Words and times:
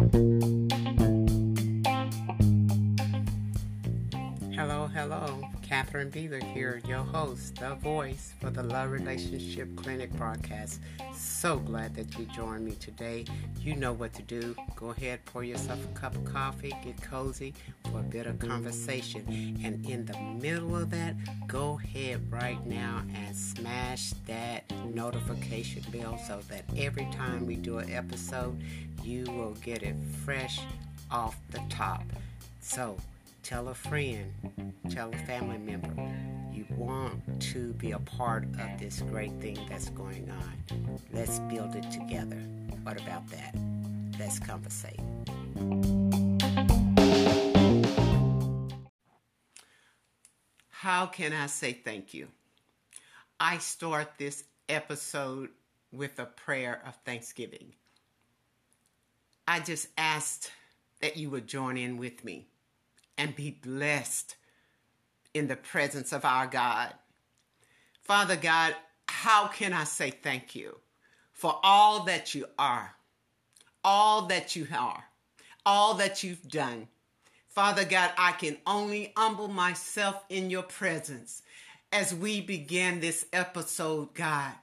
Hello, 0.00 0.39
Catherine 5.80 6.10
Beeler 6.10 6.42
here, 6.42 6.82
your 6.86 6.98
host, 6.98 7.54
the 7.54 7.74
voice 7.76 8.34
for 8.38 8.50
the 8.50 8.62
Love 8.62 8.90
Relationship 8.90 9.74
Clinic 9.76 10.12
broadcast. 10.12 10.78
So 11.14 11.56
glad 11.56 11.94
that 11.94 12.18
you 12.18 12.26
joined 12.26 12.66
me 12.66 12.72
today. 12.72 13.24
You 13.62 13.76
know 13.76 13.94
what 13.94 14.12
to 14.12 14.22
do. 14.22 14.54
Go 14.76 14.90
ahead, 14.90 15.24
pour 15.24 15.42
yourself 15.42 15.82
a 15.82 15.98
cup 15.98 16.14
of 16.14 16.26
coffee, 16.26 16.74
get 16.84 17.00
cozy 17.00 17.54
for 17.90 18.00
a 18.00 18.02
bit 18.02 18.26
of 18.26 18.38
conversation. 18.38 19.24
And 19.64 19.88
in 19.88 20.04
the 20.04 20.18
middle 20.18 20.76
of 20.76 20.90
that, 20.90 21.14
go 21.46 21.80
ahead 21.82 22.30
right 22.30 22.62
now 22.66 23.02
and 23.14 23.34
smash 23.34 24.12
that 24.26 24.70
notification 24.84 25.82
bell 25.90 26.18
so 26.28 26.40
that 26.50 26.64
every 26.76 27.08
time 27.10 27.46
we 27.46 27.56
do 27.56 27.78
an 27.78 27.90
episode, 27.90 28.62
you 29.02 29.24
will 29.32 29.54
get 29.62 29.82
it 29.82 29.96
fresh 30.26 30.60
off 31.10 31.38
the 31.52 31.62
top. 31.70 32.02
So, 32.60 32.98
tell 33.42 33.68
a 33.68 33.74
friend, 33.74 34.74
tell 34.90 35.10
a 35.12 35.16
family 35.18 35.58
member. 35.58 35.94
You 36.52 36.66
want 36.76 37.40
to 37.52 37.72
be 37.74 37.92
a 37.92 37.98
part 37.98 38.44
of 38.44 38.78
this 38.78 39.00
great 39.00 39.32
thing 39.40 39.58
that's 39.68 39.88
going 39.90 40.30
on. 40.30 41.00
Let's 41.12 41.38
build 41.40 41.74
it 41.74 41.90
together. 41.90 42.36
What 42.82 43.00
about 43.00 43.28
that? 43.30 43.54
Let's 44.18 44.38
conversate. 44.38 45.00
How 50.68 51.06
can 51.06 51.32
I 51.32 51.46
say 51.46 51.72
thank 51.72 52.14
you? 52.14 52.28
I 53.38 53.58
start 53.58 54.12
this 54.18 54.44
episode 54.68 55.50
with 55.92 56.18
a 56.18 56.26
prayer 56.26 56.82
of 56.86 56.96
thanksgiving. 57.04 57.74
I 59.48 59.60
just 59.60 59.88
asked 59.96 60.52
that 61.00 61.16
you 61.16 61.30
would 61.30 61.46
join 61.46 61.76
in 61.76 61.96
with 61.96 62.24
me 62.24 62.46
and 63.20 63.36
be 63.36 63.50
blessed 63.50 64.34
in 65.34 65.46
the 65.46 65.54
presence 65.54 66.10
of 66.10 66.24
our 66.24 66.46
God. 66.46 66.94
Father 68.00 68.34
God, 68.34 68.74
how 69.08 69.46
can 69.46 69.74
I 69.74 69.84
say 69.84 70.10
thank 70.10 70.56
you 70.56 70.78
for 71.30 71.60
all 71.62 72.04
that 72.04 72.34
you 72.34 72.46
are, 72.58 72.94
all 73.84 74.22
that 74.28 74.56
you 74.56 74.66
are, 74.74 75.04
all 75.66 75.94
that 75.94 76.24
you've 76.24 76.48
done? 76.48 76.88
Father 77.46 77.84
God, 77.84 78.10
I 78.16 78.32
can 78.32 78.56
only 78.66 79.12
humble 79.14 79.48
myself 79.48 80.24
in 80.30 80.48
your 80.48 80.62
presence 80.62 81.42
as 81.92 82.14
we 82.14 82.40
begin 82.40 83.00
this 83.00 83.26
episode, 83.34 84.14
God. 84.14 84.54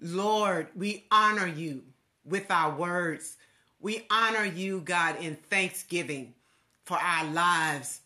Lord, 0.00 0.66
we 0.74 1.04
honor 1.12 1.46
you 1.46 1.84
with 2.24 2.50
our 2.50 2.74
words. 2.74 3.36
We 3.78 4.04
honor 4.10 4.44
you, 4.44 4.80
God, 4.80 5.20
in 5.20 5.36
thanksgiving 5.36 6.34
for 6.84 6.98
our 6.98 7.24
lives. 7.24 8.00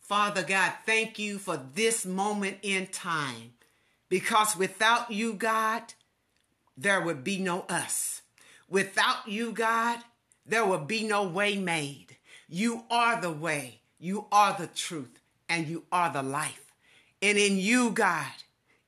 Father 0.00 0.42
God, 0.42 0.72
thank 0.84 1.18
you 1.18 1.38
for 1.38 1.60
this 1.74 2.04
moment 2.04 2.58
in 2.62 2.86
time 2.86 3.54
because 4.08 4.56
without 4.56 5.10
you, 5.10 5.34
God, 5.34 5.94
there 6.76 7.00
would 7.00 7.24
be 7.24 7.38
no 7.38 7.60
us. 7.68 8.22
Without 8.68 9.28
you, 9.28 9.52
God, 9.52 10.00
there 10.44 10.64
would 10.64 10.86
be 10.86 11.04
no 11.04 11.22
way 11.22 11.56
made. 11.56 12.16
You 12.48 12.84
are 12.90 13.20
the 13.20 13.30
way, 13.32 13.80
you 13.98 14.26
are 14.32 14.56
the 14.58 14.66
truth, 14.66 15.20
and 15.48 15.66
you 15.66 15.84
are 15.92 16.12
the 16.12 16.22
life. 16.22 16.72
And 17.20 17.38
in 17.38 17.56
you, 17.56 17.90
God, 17.90 18.32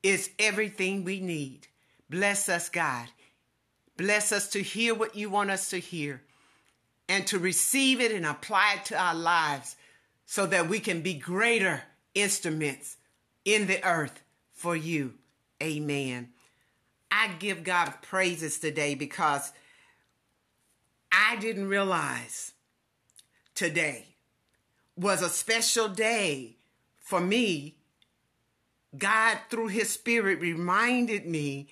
is 0.03 0.31
everything 0.39 1.05
we 1.05 1.21
need. 1.21 1.69
Bless 2.11 2.49
us, 2.49 2.69
God. 2.69 3.09
Bless 3.97 4.33
us 4.33 4.49
to 4.49 4.63
hear 4.63 4.95
what 4.95 5.15
you 5.15 5.31
want 5.31 5.51
us 5.51 5.71
to 5.71 5.79
hear 5.79 6.21
and 7.09 7.27
to 7.27 7.39
receive 7.39 8.01
it 8.01 8.13
and 8.13 8.25
apply 8.25 8.77
it 8.79 8.85
to 8.87 8.99
our 8.99 9.15
lives 9.15 9.77
so 10.27 10.47
that 10.47 10.69
we 10.69 10.81
can 10.81 11.03
be 11.03 11.15
greater 11.15 11.83
instruments 12.15 12.97
in 13.45 13.67
the 13.67 13.85
earth 13.85 14.23
for 14.53 14.75
you. 14.75 15.15
Amen. 15.63 16.31
I 17.11 17.29
give 17.39 17.63
God 17.63 17.95
praises 18.03 18.59
today 18.59 18.95
because 18.95 19.53
I 21.13 21.37
didn't 21.37 21.69
realize 21.69 22.53
today 23.55 24.17
was 24.97 25.23
a 25.23 25.29
special 25.29 25.89
day 25.89 26.57
for 26.97 27.21
me. 27.21 27.77
God, 28.97 29.39
through 29.51 29.69
His 29.69 29.91
Spirit, 29.91 30.41
reminded 30.41 31.27
me, 31.27 31.69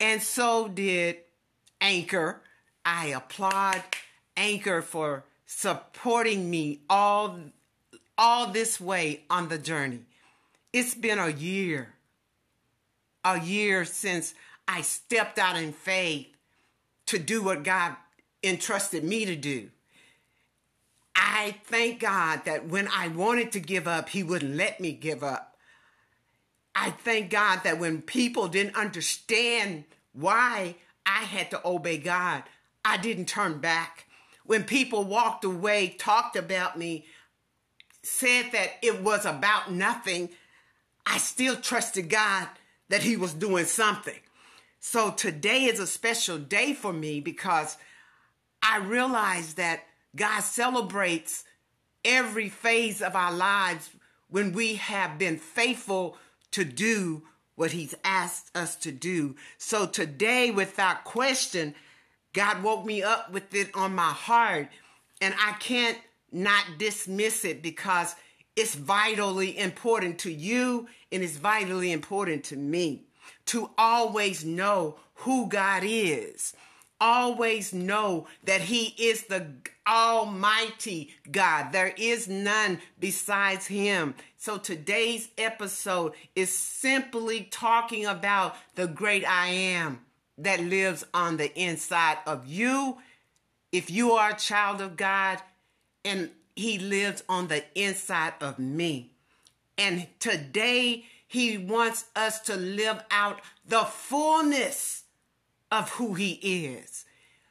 and 0.00 0.20
so 0.20 0.68
did 0.68 1.18
Anchor. 1.80 2.42
I 2.84 3.06
applaud 3.06 3.82
Anchor 4.36 4.82
for 4.82 5.24
supporting 5.46 6.50
me 6.50 6.80
all 6.88 7.38
all 8.16 8.48
this 8.48 8.80
way 8.80 9.22
on 9.30 9.48
the 9.48 9.58
journey. 9.58 10.00
It's 10.72 10.94
been 10.94 11.18
a 11.18 11.28
year. 11.28 11.94
A 13.24 13.40
year 13.40 13.84
since 13.84 14.34
I 14.66 14.80
stepped 14.82 15.38
out 15.38 15.56
in 15.56 15.72
faith 15.72 16.28
to 17.06 17.18
do 17.18 17.42
what 17.42 17.62
God 17.62 17.96
entrusted 18.42 19.04
me 19.04 19.24
to 19.24 19.36
do. 19.36 19.70
I 21.14 21.56
thank 21.64 22.00
God 22.00 22.44
that 22.44 22.66
when 22.66 22.88
I 22.88 23.08
wanted 23.08 23.52
to 23.52 23.60
give 23.60 23.86
up, 23.86 24.08
He 24.08 24.22
wouldn't 24.22 24.56
let 24.56 24.80
me 24.80 24.92
give 24.92 25.22
up. 25.22 25.56
I 26.74 26.90
thank 26.90 27.30
God 27.30 27.60
that 27.64 27.78
when 27.78 28.02
people 28.02 28.48
didn't 28.48 28.76
understand 28.76 29.84
why 30.12 30.76
I 31.04 31.22
had 31.22 31.50
to 31.50 31.60
obey 31.66 31.98
God, 31.98 32.44
I 32.84 32.96
didn't 32.96 33.26
turn 33.26 33.58
back. 33.58 34.06
When 34.52 34.64
people 34.64 35.04
walked 35.04 35.44
away, 35.46 35.96
talked 35.98 36.36
about 36.36 36.78
me, 36.78 37.06
said 38.02 38.52
that 38.52 38.72
it 38.82 39.00
was 39.00 39.24
about 39.24 39.72
nothing, 39.72 40.28
I 41.06 41.16
still 41.16 41.56
trusted 41.56 42.10
God 42.10 42.48
that 42.90 43.02
He 43.02 43.16
was 43.16 43.32
doing 43.32 43.64
something. 43.64 44.20
So 44.78 45.10
today 45.10 45.64
is 45.64 45.80
a 45.80 45.86
special 45.86 46.36
day 46.36 46.74
for 46.74 46.92
me 46.92 47.18
because 47.18 47.78
I 48.62 48.76
realize 48.76 49.54
that 49.54 49.84
God 50.14 50.40
celebrates 50.40 51.44
every 52.04 52.50
phase 52.50 53.00
of 53.00 53.16
our 53.16 53.32
lives 53.32 53.88
when 54.28 54.52
we 54.52 54.74
have 54.74 55.16
been 55.16 55.38
faithful 55.38 56.18
to 56.50 56.62
do 56.62 57.22
what 57.54 57.70
He's 57.70 57.94
asked 58.04 58.54
us 58.54 58.76
to 58.76 58.92
do. 58.92 59.34
So 59.56 59.86
today, 59.86 60.50
without 60.50 61.04
question, 61.04 61.74
God 62.32 62.62
woke 62.62 62.84
me 62.84 63.02
up 63.02 63.30
with 63.30 63.54
it 63.54 63.70
on 63.74 63.94
my 63.94 64.10
heart, 64.10 64.68
and 65.20 65.34
I 65.38 65.52
can't 65.52 65.98
not 66.32 66.78
dismiss 66.78 67.44
it 67.44 67.62
because 67.62 68.14
it's 68.56 68.74
vitally 68.74 69.58
important 69.58 70.18
to 70.20 70.32
you 70.32 70.88
and 71.10 71.22
it's 71.22 71.36
vitally 71.36 71.92
important 71.92 72.44
to 72.44 72.56
me 72.56 73.04
to 73.46 73.70
always 73.76 74.44
know 74.44 74.96
who 75.16 75.46
God 75.48 75.82
is. 75.84 76.54
Always 77.00 77.72
know 77.72 78.28
that 78.44 78.60
He 78.62 78.94
is 78.98 79.24
the 79.24 79.48
Almighty 79.86 81.14
God. 81.30 81.72
There 81.72 81.92
is 81.96 82.28
none 82.28 82.78
besides 83.00 83.66
Him. 83.66 84.14
So 84.36 84.56
today's 84.56 85.28
episode 85.36 86.12
is 86.36 86.56
simply 86.56 87.48
talking 87.50 88.06
about 88.06 88.56
the 88.76 88.86
great 88.86 89.24
I 89.26 89.48
am 89.48 90.00
that 90.42 90.60
lives 90.60 91.04
on 91.14 91.36
the 91.36 91.54
inside 91.58 92.18
of 92.26 92.46
you. 92.46 92.98
If 93.70 93.90
you 93.90 94.12
are 94.12 94.30
a 94.30 94.36
child 94.36 94.80
of 94.80 94.96
God, 94.96 95.40
and 96.04 96.30
He 96.54 96.78
lives 96.78 97.22
on 97.28 97.48
the 97.48 97.64
inside 97.74 98.34
of 98.40 98.58
me. 98.58 99.12
And 99.78 100.08
today, 100.18 101.04
He 101.26 101.56
wants 101.56 102.06
us 102.14 102.40
to 102.40 102.56
live 102.56 103.02
out 103.10 103.40
the 103.66 103.84
fullness 103.84 105.04
of 105.70 105.90
who 105.90 106.14
He 106.14 106.32
is. 106.32 107.04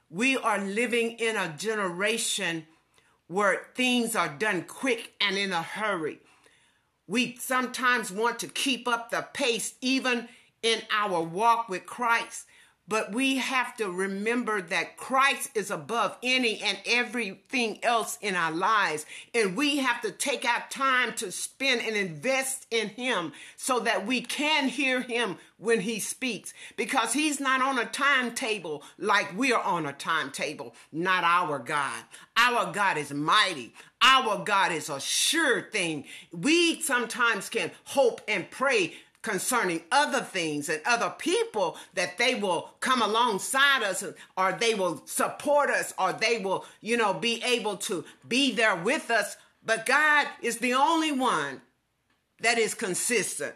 We 0.10 0.38
are 0.38 0.60
living 0.60 1.12
in 1.12 1.38
a 1.38 1.56
generation 1.58 2.68
where 3.28 3.68
things 3.76 4.16
are 4.16 4.28
done 4.28 4.64
quick 4.64 5.14
and 5.22 5.38
in 5.38 5.54
a 5.54 5.62
hurry. 5.62 6.20
We 7.08 7.38
sometimes 7.38 8.12
want 8.12 8.40
to 8.40 8.48
keep 8.48 8.88
up 8.88 9.10
the 9.10 9.26
pace, 9.34 9.76
even 9.82 10.28
in 10.62 10.82
our 10.92 11.22
walk 11.22 11.70
with 11.70 11.86
Christ. 11.86 12.46
But 12.88 13.14
we 13.14 13.38
have 13.38 13.78
to 13.78 13.90
remember 13.90 14.62
that 14.62 14.98
Christ 14.98 15.52
is 15.56 15.72
above 15.72 16.18
any 16.22 16.60
and 16.60 16.78
everything 16.86 17.80
else 17.84 18.18
in 18.22 18.36
our 18.36 18.52
lives. 18.52 19.06
And 19.34 19.56
we 19.56 19.78
have 19.78 20.02
to 20.02 20.12
take 20.12 20.44
our 20.44 20.64
time 20.70 21.14
to 21.16 21.32
spend 21.32 21.82
and 21.82 21.96
invest 21.96 22.68
in 22.70 22.90
Him 22.90 23.32
so 23.56 23.80
that 23.80 24.06
we 24.06 24.22
can 24.22 24.68
hear 24.68 25.02
Him 25.02 25.38
when 25.58 25.82
He 25.82 26.00
speaks. 26.00 26.54
Because 26.76 27.14
He's 27.14 27.40
not 27.40 27.62
on 27.62 27.80
a 27.80 27.86
timetable 27.86 28.84
like 28.98 29.38
we're 29.38 29.58
on 29.58 29.86
a 29.86 29.94
timetable, 29.94 30.76
not 30.92 31.24
our 31.24 31.60
God. 31.60 32.04
Our 32.36 32.74
God 32.74 32.98
is 32.98 33.14
mighty. 33.14 33.74
Our 34.02 34.44
God 34.44 34.72
is 34.72 34.90
a 34.90 35.00
sure 35.00 35.62
thing. 35.62 36.06
We 36.32 36.82
sometimes 36.82 37.50
can 37.50 37.72
hope 37.86 38.22
and 38.28 38.50
pray 38.50 38.96
concerning 39.22 39.82
other 39.92 40.22
things 40.22 40.68
and 40.70 40.82
other 40.86 41.14
people 41.18 41.78
that 41.94 42.18
they 42.18 42.36
will 42.36 42.72
come 42.80 43.02
alongside 43.02 43.84
us 43.84 44.04
or 44.36 44.52
they 44.54 44.74
will 44.74 45.02
support 45.06 45.70
us 45.70 45.94
or 46.00 46.14
they 46.14 46.40
will, 46.40 46.66
you 46.82 46.98
know, 46.98 47.14
be 47.14 47.42
able 47.44 47.78
to 47.78 48.04
be 48.28 48.52
there 48.52 48.76
with 48.76 49.12
us. 49.12 49.38
But 49.64 49.86
God 49.86 50.28
is 50.42 50.58
the 50.58 50.74
only 50.74 51.12
one 51.12 51.62
that 52.42 52.58
is 52.58 52.74
consistent. 52.74 53.54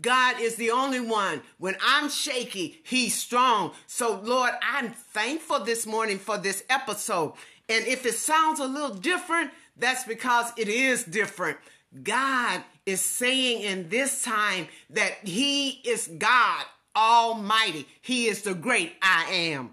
God 0.00 0.40
is 0.40 0.54
the 0.54 0.70
only 0.70 1.00
one. 1.00 1.42
When 1.58 1.76
I'm 1.82 2.08
shaky, 2.08 2.80
He's 2.84 3.14
strong. 3.14 3.72
So, 3.86 4.20
Lord, 4.22 4.52
I'm 4.62 4.90
thankful 4.90 5.64
this 5.64 5.86
morning 5.86 6.18
for 6.18 6.38
this 6.38 6.62
episode. 6.70 7.32
And 7.68 7.84
if 7.86 8.06
it 8.06 8.14
sounds 8.14 8.60
a 8.60 8.66
little 8.66 8.94
different, 8.94 9.50
that's 9.76 10.04
because 10.04 10.52
it 10.56 10.68
is 10.68 11.04
different. 11.04 11.58
God 12.02 12.62
is 12.86 13.00
saying 13.00 13.62
in 13.62 13.88
this 13.88 14.22
time 14.22 14.68
that 14.90 15.12
He 15.24 15.70
is 15.84 16.06
God 16.06 16.64
Almighty. 16.94 17.86
He 18.00 18.26
is 18.26 18.42
the 18.42 18.54
great 18.54 18.94
I 19.02 19.26
am. 19.30 19.70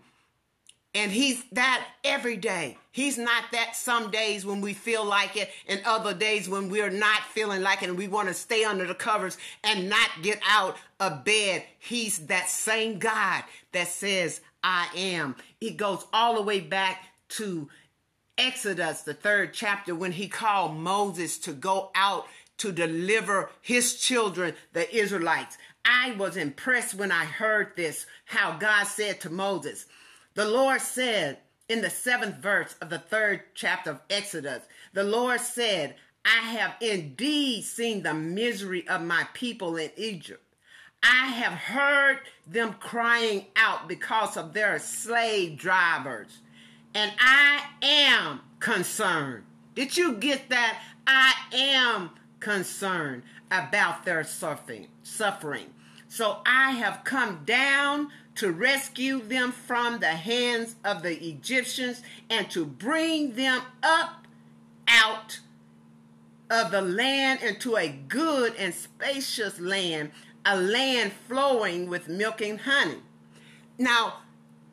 And 0.93 1.11
He's 1.11 1.43
that 1.51 1.85
every 2.03 2.37
day. 2.37 2.77
He's 2.91 3.17
not 3.17 3.43
that 3.51 3.75
some 3.75 4.09
days 4.09 4.45
when 4.45 4.61
we 4.61 4.73
feel 4.73 5.03
like 5.03 5.35
it 5.35 5.49
and 5.67 5.81
other 5.85 6.13
days 6.13 6.47
when 6.47 6.69
we're 6.69 6.89
not 6.89 7.23
feeling 7.23 7.61
like 7.61 7.83
it 7.83 7.89
and 7.89 7.97
we 7.97 8.07
want 8.07 8.29
to 8.29 8.33
stay 8.33 8.63
under 8.63 8.87
the 8.87 8.95
covers 8.95 9.37
and 9.65 9.89
not 9.89 10.09
get 10.21 10.39
out 10.49 10.77
of 11.01 11.25
bed. 11.25 11.65
He's 11.77 12.19
that 12.27 12.47
same 12.47 12.99
God 12.99 13.43
that 13.73 13.89
says, 13.89 14.39
I 14.63 14.87
am. 14.95 15.35
It 15.59 15.75
goes 15.75 16.05
all 16.13 16.35
the 16.35 16.41
way 16.41 16.61
back 16.61 17.03
to 17.29 17.67
Exodus, 18.37 19.01
the 19.01 19.13
third 19.13 19.53
chapter, 19.53 19.95
when 19.95 20.11
he 20.13 20.27
called 20.27 20.77
Moses 20.77 21.37
to 21.39 21.53
go 21.53 21.91
out 21.95 22.27
to 22.57 22.71
deliver 22.71 23.49
his 23.61 23.95
children, 23.95 24.53
the 24.73 24.93
Israelites. 24.95 25.57
I 25.83 26.13
was 26.13 26.37
impressed 26.37 26.95
when 26.95 27.11
I 27.11 27.25
heard 27.25 27.75
this, 27.75 28.05
how 28.25 28.57
God 28.57 28.85
said 28.85 29.21
to 29.21 29.29
Moses, 29.29 29.85
The 30.33 30.45
Lord 30.47 30.81
said, 30.81 31.37
in 31.67 31.81
the 31.81 31.89
seventh 31.89 32.37
verse 32.37 32.75
of 32.81 32.89
the 32.89 32.99
third 32.99 33.41
chapter 33.55 33.91
of 33.91 34.01
Exodus, 34.09 34.63
the 34.93 35.03
Lord 35.03 35.41
said, 35.41 35.95
I 36.23 36.39
have 36.39 36.75
indeed 36.81 37.63
seen 37.63 38.03
the 38.03 38.13
misery 38.13 38.87
of 38.87 39.01
my 39.01 39.27
people 39.33 39.75
in 39.77 39.91
Egypt. 39.95 40.41
I 41.03 41.27
have 41.27 41.53
heard 41.53 42.19
them 42.47 42.73
crying 42.79 43.45
out 43.55 43.87
because 43.87 44.37
of 44.37 44.53
their 44.53 44.79
slave 44.79 45.57
drivers, 45.57 46.39
and 46.95 47.11
I 47.19 47.61
am 47.81 48.39
concerned. 48.59 49.43
Did 49.75 49.97
you 49.97 50.13
get 50.13 50.49
that? 50.49 50.81
I 51.05 51.33
am 51.53 52.11
concerned 52.39 53.23
about 53.51 54.05
their 54.05 54.23
suffering. 54.23 54.87
Suffering. 55.03 55.67
So 56.07 56.39
I 56.45 56.71
have 56.71 57.03
come 57.03 57.41
down 57.45 58.09
to 58.35 58.51
rescue 58.51 59.21
them 59.21 59.51
from 59.51 59.99
the 59.99 60.07
hands 60.07 60.77
of 60.85 61.03
the 61.03 61.21
Egyptians 61.23 62.01
and 62.29 62.49
to 62.51 62.65
bring 62.65 63.35
them 63.35 63.61
up 63.83 64.25
out 64.87 65.39
of 66.49 66.71
the 66.71 66.81
land 66.81 67.41
into 67.43 67.75
a 67.75 67.89
good 67.89 68.55
and 68.55 68.73
spacious 68.73 69.59
land, 69.59 70.11
a 70.45 70.59
land 70.59 71.11
flowing 71.27 71.89
with 71.89 72.07
milk 72.07 72.41
and 72.41 72.61
honey. 72.61 73.01
Now, 73.77 74.21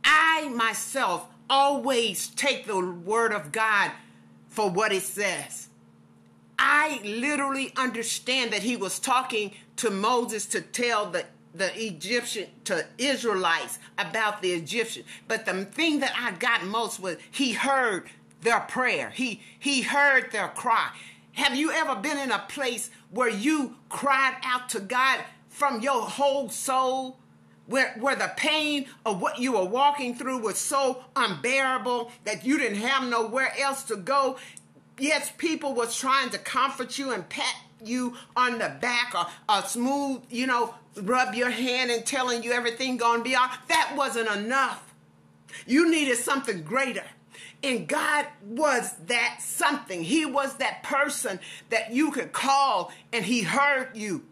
I 0.04 0.48
myself 0.48 1.31
always 1.52 2.28
take 2.28 2.66
the 2.66 2.80
word 2.80 3.30
of 3.30 3.52
God 3.52 3.92
for 4.48 4.70
what 4.70 4.90
it 4.90 5.02
says. 5.02 5.68
I 6.58 6.98
literally 7.04 7.74
understand 7.76 8.54
that 8.54 8.62
he 8.62 8.74
was 8.74 8.98
talking 8.98 9.52
to 9.76 9.90
Moses 9.90 10.46
to 10.46 10.62
tell 10.62 11.10
the 11.10 11.26
the 11.54 11.70
Egyptian 11.86 12.48
to 12.64 12.86
Israelites 12.96 13.78
about 13.98 14.40
the 14.40 14.52
Egyptian. 14.52 15.04
But 15.28 15.44
the 15.44 15.66
thing 15.66 16.00
that 16.00 16.14
I 16.18 16.32
got 16.38 16.64
most 16.64 16.98
was 16.98 17.18
he 17.30 17.52
heard 17.52 18.08
their 18.40 18.60
prayer. 18.60 19.10
He 19.10 19.42
he 19.58 19.82
heard 19.82 20.32
their 20.32 20.48
cry. 20.48 20.92
Have 21.32 21.54
you 21.54 21.70
ever 21.70 21.96
been 21.96 22.16
in 22.16 22.32
a 22.32 22.46
place 22.48 22.90
where 23.10 23.28
you 23.28 23.76
cried 23.90 24.36
out 24.42 24.70
to 24.70 24.80
God 24.80 25.20
from 25.50 25.82
your 25.82 26.00
whole 26.00 26.48
soul? 26.48 27.18
Where, 27.66 27.94
where 28.00 28.16
the 28.16 28.32
pain 28.36 28.86
of 29.06 29.20
what 29.20 29.38
you 29.38 29.52
were 29.52 29.64
walking 29.64 30.14
through 30.14 30.38
was 30.38 30.58
so 30.58 31.04
unbearable 31.14 32.10
that 32.24 32.44
you 32.44 32.58
didn't 32.58 32.78
have 32.78 33.08
nowhere 33.08 33.52
else 33.58 33.84
to 33.84 33.96
go. 33.96 34.36
Yes, 34.98 35.32
people 35.38 35.74
was 35.74 35.96
trying 35.96 36.30
to 36.30 36.38
comfort 36.38 36.98
you 36.98 37.12
and 37.12 37.28
pat 37.28 37.54
you 37.84 38.14
on 38.36 38.58
the 38.58 38.76
back 38.80 39.14
or, 39.14 39.26
or 39.48 39.62
smooth, 39.62 40.22
you 40.30 40.46
know, 40.46 40.74
rub 40.96 41.34
your 41.34 41.50
hand 41.50 41.90
and 41.90 42.04
telling 42.04 42.42
you 42.42 42.52
everything 42.52 42.96
gonna 42.96 43.22
be 43.22 43.34
all. 43.34 43.48
That 43.68 43.94
wasn't 43.96 44.30
enough. 44.30 44.92
You 45.66 45.90
needed 45.90 46.18
something 46.18 46.62
greater. 46.62 47.04
And 47.62 47.86
God 47.86 48.26
was 48.44 48.92
that 49.06 49.38
something. 49.40 50.02
He 50.02 50.26
was 50.26 50.56
that 50.56 50.82
person 50.82 51.38
that 51.70 51.92
you 51.92 52.10
could 52.10 52.32
call 52.32 52.92
and 53.12 53.24
he 53.24 53.42
heard 53.42 53.96
you. 53.96 54.24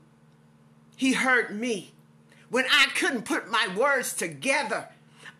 He 0.96 1.12
heard 1.12 1.58
me. 1.58 1.92
When 2.50 2.64
I 2.70 2.86
couldn't 2.94 3.22
put 3.22 3.50
my 3.50 3.68
words 3.76 4.12
together, 4.12 4.88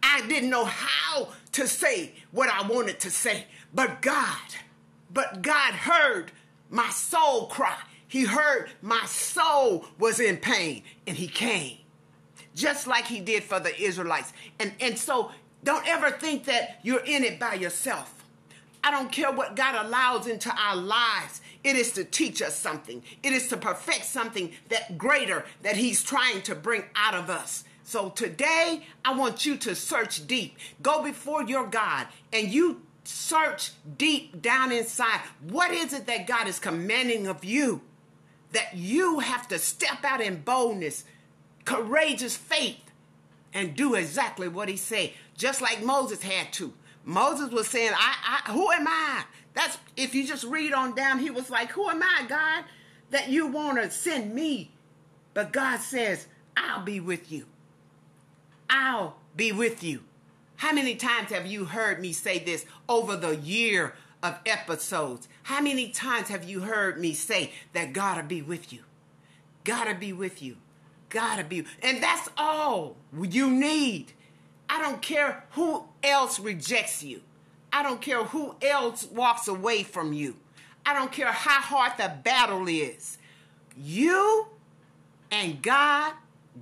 I 0.02 0.26
didn't 0.26 0.50
know 0.50 0.64
how 0.64 1.28
to 1.52 1.66
say 1.66 2.12
what 2.30 2.48
I 2.48 2.66
wanted 2.66 3.00
to 3.00 3.10
say. 3.10 3.46
But 3.74 4.00
God, 4.00 4.38
but 5.12 5.42
God 5.42 5.74
heard 5.74 6.32
my 6.70 6.88
soul 6.90 7.46
cry. 7.46 7.76
He 8.06 8.24
heard 8.24 8.70
my 8.80 9.04
soul 9.06 9.84
was 9.98 10.20
in 10.20 10.36
pain 10.38 10.82
and 11.06 11.16
he 11.16 11.28
came. 11.28 11.78
Just 12.54 12.86
like 12.86 13.06
he 13.06 13.20
did 13.20 13.44
for 13.44 13.60
the 13.60 13.78
Israelites. 13.80 14.32
And, 14.58 14.72
and 14.80 14.98
so 14.98 15.30
don't 15.62 15.86
ever 15.86 16.10
think 16.10 16.44
that 16.44 16.80
you're 16.82 17.04
in 17.04 17.22
it 17.22 17.38
by 17.38 17.54
yourself. 17.54 18.24
I 18.82 18.90
don't 18.90 19.12
care 19.12 19.30
what 19.30 19.56
God 19.56 19.86
allows 19.86 20.26
into 20.26 20.50
our 20.50 20.76
lives. 20.76 21.40
It 21.62 21.76
is 21.76 21.92
to 21.92 22.04
teach 22.04 22.40
us 22.40 22.56
something. 22.56 23.02
It 23.22 23.32
is 23.32 23.48
to 23.48 23.56
perfect 23.56 24.06
something 24.06 24.52
that 24.68 24.96
greater 24.96 25.44
that 25.62 25.76
he's 25.76 26.02
trying 26.02 26.42
to 26.42 26.54
bring 26.54 26.84
out 26.96 27.14
of 27.14 27.28
us. 27.28 27.64
So 27.84 28.10
today, 28.10 28.86
I 29.04 29.14
want 29.14 29.44
you 29.44 29.56
to 29.58 29.74
search 29.74 30.26
deep. 30.26 30.56
Go 30.80 31.02
before 31.02 31.42
your 31.42 31.66
God 31.66 32.06
and 32.32 32.48
you 32.48 32.82
search 33.04 33.72
deep 33.98 34.40
down 34.40 34.72
inside. 34.72 35.20
What 35.48 35.72
is 35.72 35.92
it 35.92 36.06
that 36.06 36.26
God 36.26 36.46
is 36.46 36.58
commanding 36.58 37.26
of 37.26 37.44
you? 37.44 37.82
that 38.52 38.76
you 38.76 39.20
have 39.20 39.48
to 39.48 39.58
step 39.58 40.04
out 40.04 40.20
in 40.20 40.42
boldness, 40.42 41.04
courageous 41.64 42.36
faith, 42.36 42.90
and 43.52 43.74
do 43.74 43.94
exactly 43.94 44.48
what 44.48 44.68
he 44.68 44.76
said, 44.76 45.10
just 45.36 45.60
like 45.60 45.82
Moses 45.82 46.22
had 46.22 46.52
to. 46.54 46.72
Moses 47.04 47.50
was 47.50 47.68
saying, 47.68 47.92
I, 47.94 48.40
I 48.46 48.52
who 48.52 48.70
am 48.70 48.86
I? 48.86 49.24
That's 49.54 49.78
if 49.96 50.14
you 50.14 50.26
just 50.26 50.44
read 50.44 50.72
on 50.72 50.94
down, 50.94 51.18
he 51.18 51.30
was 51.30 51.50
like, 51.50 51.70
Who 51.72 51.88
am 51.88 52.02
I, 52.02 52.26
God, 52.28 52.64
that 53.10 53.28
you 53.28 53.46
want 53.46 53.82
to 53.82 53.90
send 53.90 54.34
me? 54.34 54.72
But 55.34 55.52
God 55.52 55.80
says, 55.80 56.26
I'll 56.56 56.82
be 56.82 57.00
with 57.00 57.30
you. 57.30 57.46
I'll 58.68 59.16
be 59.36 59.52
with 59.52 59.82
you. 59.82 60.02
How 60.56 60.72
many 60.72 60.94
times 60.94 61.30
have 61.30 61.46
you 61.46 61.64
heard 61.64 62.00
me 62.00 62.12
say 62.12 62.38
this 62.38 62.66
over 62.88 63.16
the 63.16 63.36
year 63.36 63.94
of 64.22 64.38
episodes. 64.46 65.28
How 65.44 65.60
many 65.60 65.88
times 65.88 66.28
have 66.28 66.44
you 66.44 66.60
heard 66.60 67.00
me 67.00 67.14
say 67.14 67.52
that 67.72 67.92
God'll 67.92 68.24
be 68.24 68.42
with 68.42 68.72
you? 68.72 68.80
Gotta 69.64 69.94
be 69.94 70.12
with 70.12 70.42
you. 70.42 70.56
Gotta 71.08 71.44
be. 71.44 71.64
And 71.82 72.02
that's 72.02 72.28
all 72.36 72.96
you 73.20 73.50
need. 73.50 74.12
I 74.72 74.80
don't 74.80 75.02
care 75.02 75.42
who 75.50 75.82
else 76.04 76.38
rejects 76.38 77.02
you. 77.02 77.22
I 77.72 77.82
don't 77.82 78.00
care 78.00 78.22
who 78.22 78.54
else 78.62 79.04
walks 79.04 79.48
away 79.48 79.82
from 79.82 80.12
you. 80.12 80.36
I 80.86 80.94
don't 80.94 81.10
care 81.10 81.32
how 81.32 81.60
hard 81.60 81.94
the 81.98 82.12
battle 82.22 82.68
is. 82.68 83.18
You 83.76 84.46
and 85.32 85.60
God, 85.60 86.12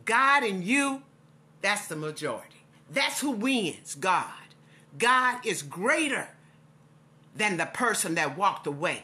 God 0.07 0.43
and 0.43 0.65
you, 0.65 1.03
that's 1.61 1.87
the 1.87 1.97
majority. 1.97 2.63
That's 2.91 3.21
who 3.21 3.33
wins, 3.33 3.95
God. 3.95 4.25
God 4.99 5.45
is 5.45 5.63
greater 5.63 6.29
than 7.37 7.59
the 7.59 7.67
person 7.67 8.15
that 8.15 8.39
walked 8.39 8.67
away. 8.67 9.03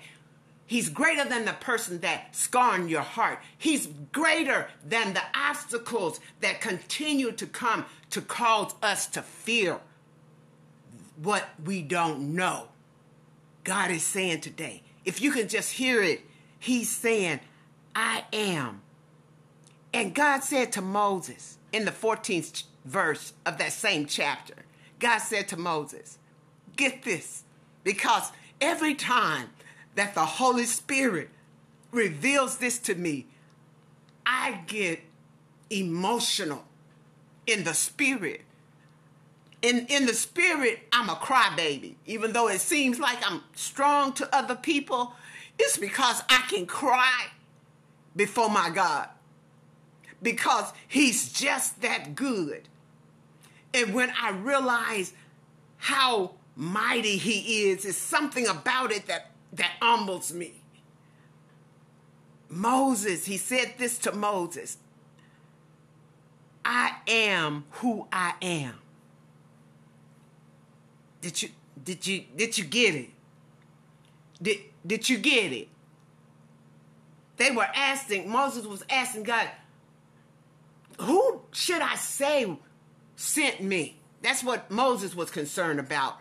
He's 0.67 0.89
greater 0.89 1.25
than 1.25 1.45
the 1.45 1.53
person 1.53 2.01
that 2.01 2.35
scarred 2.35 2.89
your 2.89 3.03
heart. 3.03 3.41
He's 3.57 3.87
greater 4.13 4.69
than 4.85 5.13
the 5.13 5.23
obstacles 5.35 6.21
that 6.41 6.61
continue 6.61 7.33
to 7.33 7.47
come 7.47 7.85
to 8.11 8.23
cause 8.23 8.75
us 8.83 9.07
to 9.09 9.23
fear 9.23 9.81
what 11.17 11.49
we 11.63 11.83
don't 11.83 12.35
know. 12.35 12.69
God 13.63 13.91
is 13.91 14.03
saying 14.03 14.41
today, 14.41 14.83
if 15.05 15.21
you 15.21 15.33
can 15.33 15.49
just 15.49 15.73
hear 15.73 16.03
it, 16.03 16.23
He's 16.59 16.95
saying, 16.95 17.41
I 17.95 18.25
am. 18.33 18.81
And 19.93 20.15
God 20.15 20.41
said 20.43 20.73
to 20.73 20.81
Moses 20.83 21.59
in 21.73 21.85
the 21.85 21.91
14th 21.91 22.65
verse 22.85 23.35
of 23.45 23.59
that 23.59 23.73
same 23.73 24.07
chapter, 24.07 24.55
God 24.99 25.19
said 25.19 25.49
to 25.49 25.59
Moses, 25.59 26.19
Get 26.77 27.03
this. 27.03 27.45
Because 27.85 28.33
every 28.61 28.95
time 28.95 29.51
that 29.95 30.15
the 30.15 30.25
Holy 30.25 30.65
Spirit 30.65 31.31
reveals 31.91 32.59
this 32.59 32.79
to 32.81 32.95
me, 32.95 33.27
I 34.27 34.61
get 34.67 35.01
emotional 35.71 36.65
in 37.47 37.65
the 37.65 37.75
spirit. 37.75 38.43
In, 39.63 39.87
in 39.87 40.07
the 40.07 40.15
spirit, 40.15 40.81
I'm 40.93 41.09
a 41.09 41.15
crybaby. 41.15 41.95
Even 42.07 42.33
though 42.33 42.49
it 42.49 42.61
seems 42.61 42.99
like 42.99 43.19
I'm 43.25 43.43
strong 43.55 44.13
to 44.15 44.35
other 44.35 44.57
people, 44.57 45.15
it's 45.59 45.77
because 45.79 46.23
I 46.29 46.45
can 46.49 46.67
cry 46.67 47.27
before 48.15 48.51
my 48.51 48.71
God. 48.71 49.09
Because 50.23 50.73
He's 50.89 51.33
just 51.33 51.81
that 51.83 52.15
good. 52.15 52.69
And 53.73 53.95
when 53.95 54.13
I 54.21 54.31
realize 54.31 55.13
how 55.79 56.33
mighty 56.57 57.17
He 57.17 57.69
is, 57.71 57.85
it's 57.85 57.99
something 57.99 58.47
about 58.47 58.93
it 58.93 59.07
that, 59.07 59.31
that 59.55 59.73
humbles 59.81 60.33
me. 60.33 60.53
Moses, 62.49 63.25
he 63.25 63.37
said 63.37 63.75
this 63.79 63.99
to 63.99 64.13
Moses 64.13 64.79
I 66.65 66.97
am 67.09 67.65
who 67.71 68.07
I 68.13 68.35
am. 68.41 68.75
Did 71.21 71.43
you 71.43 71.49
did 71.83 72.07
you 72.07 72.25
did 72.37 72.57
you 72.57 72.65
get 72.65 72.95
it? 72.95 73.11
Did 74.41 74.59
did 74.87 75.09
you 75.09 75.19
get 75.19 75.53
it? 75.53 75.69
They 77.37 77.51
were 77.51 77.67
asking, 77.75 78.31
Moses 78.31 78.65
was 78.65 78.85
asking 78.89 79.25
God, 79.25 79.49
who 81.01 81.41
should 81.51 81.83
I 81.83 81.97
say 81.97 82.57
sent 83.17 83.61
me? 83.61 83.99
That's 84.23 84.45
what 84.45 84.71
Moses 84.71 85.17
was 85.17 85.31
concerned 85.31 85.81
about. 85.81 86.19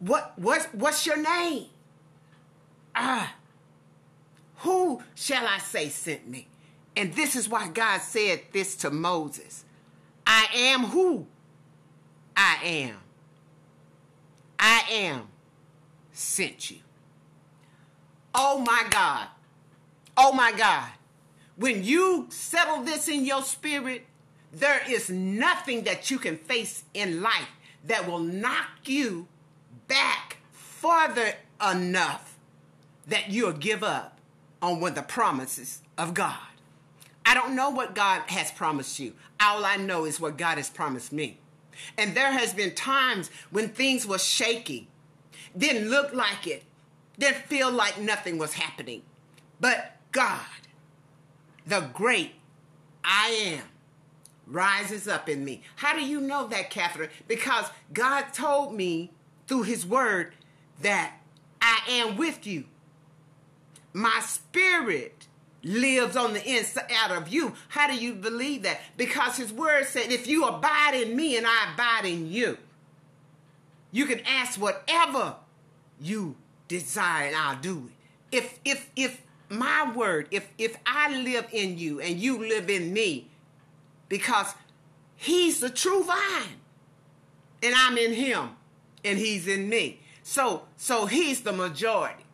What 0.00 0.32
what 0.36 0.68
what's 0.72 1.06
your 1.06 1.16
name? 1.16 1.66
Ah. 2.94 3.34
Who 4.58 5.02
shall 5.14 5.46
I 5.46 5.58
say 5.58 5.88
sent 5.88 6.28
me? 6.28 6.48
And 6.96 7.14
this 7.14 7.36
is 7.36 7.48
why 7.48 7.68
God 7.68 8.00
said 8.00 8.42
this 8.52 8.74
to 8.76 8.90
Moses 8.90 9.64
I 10.26 10.46
am 10.54 10.84
who 10.84 11.26
I 12.36 12.58
am. 12.62 12.96
I 14.58 14.82
am 14.90 15.28
sent 16.12 16.70
you. 16.70 16.78
Oh 18.34 18.58
my 18.58 18.84
God. 18.90 19.28
Oh 20.16 20.32
my 20.32 20.52
God. 20.52 20.90
When 21.56 21.82
you 21.82 22.26
settle 22.30 22.82
this 22.82 23.08
in 23.08 23.24
your 23.24 23.42
spirit, 23.42 24.06
there 24.52 24.80
is 24.88 25.10
nothing 25.10 25.84
that 25.84 26.10
you 26.10 26.18
can 26.18 26.36
face 26.36 26.84
in 26.94 27.22
life 27.22 27.48
that 27.84 28.08
will 28.08 28.20
knock 28.20 28.68
you 28.86 29.26
back 29.88 30.38
farther 30.52 31.34
enough 31.70 32.36
that 33.06 33.30
you'll 33.30 33.52
give 33.52 33.82
up 33.82 34.18
on 34.62 34.80
what 34.80 34.94
the 34.94 35.02
promises 35.02 35.80
of 35.96 36.14
God. 36.14 36.36
I 37.24 37.34
don't 37.34 37.56
know 37.56 37.70
what 37.70 37.94
God 37.94 38.22
has 38.28 38.50
promised 38.52 38.98
you. 38.98 39.14
All 39.40 39.64
I 39.64 39.76
know 39.76 40.04
is 40.04 40.20
what 40.20 40.38
God 40.38 40.56
has 40.56 40.70
promised 40.70 41.12
me. 41.12 41.38
And 41.96 42.14
there 42.14 42.32
has 42.32 42.54
been 42.54 42.74
times 42.74 43.30
when 43.50 43.68
things 43.68 44.06
were 44.06 44.18
shaky, 44.18 44.88
didn't 45.56 45.88
look 45.88 46.12
like 46.12 46.46
it, 46.46 46.64
didn't 47.18 47.44
feel 47.44 47.70
like 47.70 48.00
nothing 48.00 48.38
was 48.38 48.54
happening. 48.54 49.02
But 49.60 49.96
God, 50.12 50.40
the 51.66 51.80
great 51.92 52.32
I 53.04 53.28
am, 53.28 53.64
rises 54.46 55.06
up 55.06 55.28
in 55.28 55.44
me. 55.44 55.62
How 55.76 55.94
do 55.94 56.04
you 56.04 56.20
know 56.20 56.46
that, 56.48 56.70
Catherine? 56.70 57.10
Because 57.26 57.66
God 57.92 58.32
told 58.32 58.74
me 58.74 59.12
through 59.48 59.62
his 59.62 59.84
word 59.84 60.34
that 60.82 61.14
I 61.60 61.80
am 61.88 62.16
with 62.16 62.46
you. 62.46 62.64
My 63.92 64.20
spirit 64.20 65.26
lives 65.64 66.16
on 66.16 66.34
the 66.34 66.46
inside 66.46 67.10
of 67.10 67.28
you. 67.28 67.54
How 67.70 67.88
do 67.88 67.96
you 67.96 68.14
believe 68.14 68.62
that? 68.62 68.80
Because 68.96 69.38
his 69.38 69.52
word 69.52 69.86
said, 69.86 70.12
if 70.12 70.28
you 70.28 70.44
abide 70.44 70.94
in 70.94 71.16
me 71.16 71.36
and 71.36 71.46
I 71.46 71.72
abide 71.72 72.04
in 72.04 72.30
you, 72.30 72.58
you 73.90 74.06
can 74.06 74.20
ask 74.20 74.60
whatever 74.60 75.36
you 76.00 76.36
desire 76.68 77.26
and 77.26 77.36
I'll 77.36 77.60
do 77.60 77.88
it. 77.88 78.36
If 78.36 78.60
if 78.62 78.90
if 78.94 79.22
my 79.48 79.90
word, 79.90 80.28
if 80.30 80.46
if 80.58 80.76
I 80.84 81.16
live 81.22 81.46
in 81.50 81.78
you 81.78 81.98
and 81.98 82.20
you 82.20 82.38
live 82.38 82.68
in 82.68 82.92
me, 82.92 83.28
because 84.10 84.54
he's 85.16 85.60
the 85.60 85.70
true 85.70 86.04
vine 86.04 86.60
and 87.62 87.74
I'm 87.74 87.96
in 87.96 88.12
him 88.12 88.50
and 89.04 89.18
he's 89.18 89.46
in 89.46 89.68
me. 89.68 90.00
So 90.22 90.62
so 90.76 91.06
he's 91.06 91.42
the 91.42 91.52
majority. 91.52 92.24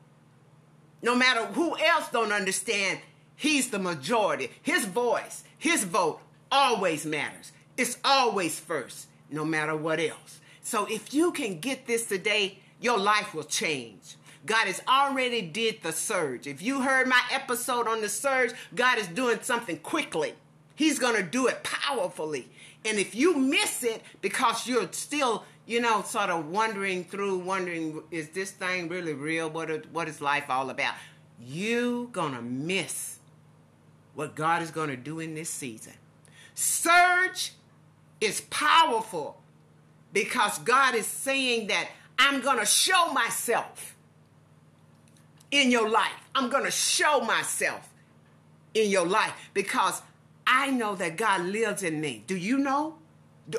No 1.03 1.15
matter 1.15 1.45
who 1.47 1.77
else 1.79 2.09
don't 2.11 2.33
understand, 2.33 3.01
he's 3.37 3.71
the 3.71 3.79
majority. 3.79 4.51
His 4.63 4.87
voice, 4.87 5.45
his 5.59 5.85
vote 5.85 6.21
always 6.51 7.05
matters. 7.05 7.53
It's 7.77 7.99
always 8.05 8.59
first, 8.59 9.09
no 9.31 9.45
matter 9.45 9.77
what 9.77 10.01
else. 10.01 10.41
So 10.63 10.87
if 10.87 11.13
you 11.13 11.33
can 11.33 11.61
get 11.61 11.87
this 11.87 12.07
today, 12.07 12.59
your 12.81 12.99
life 12.99 13.35
will 13.35 13.45
change. 13.45 14.17
God 14.47 14.67
has 14.67 14.83
already 14.87 15.43
did 15.43 15.83
the 15.83 15.93
surge. 15.93 16.47
If 16.47 16.63
you 16.63 16.83
heard 16.83 17.07
my 17.09 17.21
episode 17.31 17.89
on 17.89 18.01
the 18.01 18.09
surge, 18.09 18.53
God 18.75 18.99
is 18.99 19.07
doing 19.09 19.39
something 19.43 19.79
quickly. 19.79 20.35
He's 20.75 20.99
going 20.99 21.17
to 21.17 21.23
do 21.23 21.47
it 21.47 21.63
powerfully. 21.63 22.49
And 22.85 22.99
if 22.99 23.15
you 23.15 23.37
miss 23.37 23.83
it 23.83 24.03
because 24.21 24.67
you're 24.67 24.93
still 24.93 25.45
you 25.67 25.81
know, 25.81 26.03
sort 26.03 26.31
of 26.31 26.49
wondering 26.49 27.05
through, 27.05 27.39
wondering, 27.39 28.03
is 28.11 28.31
this 28.31 28.51
thing 28.51 28.89
really 28.89 29.15
real? 29.15 29.49
What, 29.49 29.87
what 29.93 30.09
is 30.09 30.21
life 30.21 30.51
all 30.51 30.71
about? 30.71 30.95
You 31.41 32.11
gonna 32.13 32.43
miss 32.43 33.19
what 34.15 34.35
God 34.35 34.63
is 34.63 34.71
gonna 34.71 34.97
do 34.97 35.21
in 35.21 35.35
this 35.35 35.51
season. 35.51 35.95
Surge 36.55 37.53
is 38.21 38.43
powerful 38.43 39.41
because 40.13 40.59
God 40.61 40.95
is 40.95 41.07
saying 41.07 41.69
that 41.69 41.89
I'm 42.19 42.41
gonna 42.41 42.67
show 42.67 43.13
myself 43.13 43.97
in 45.51 45.71
your 45.71 45.89
life. 45.89 46.13
I'm 46.35 46.49
gonna 46.51 46.71
show 46.71 47.21
myself 47.21 47.89
in 48.75 48.91
your 48.91 49.07
life 49.07 49.33
because 49.55 50.03
I 50.47 50.71
know 50.71 50.95
that 50.97 51.17
God 51.17 51.43
lives 51.43 51.83
in 51.83 52.01
me. 52.01 52.23
Do 52.27 52.37
you 52.37 52.59
know? 52.59 52.97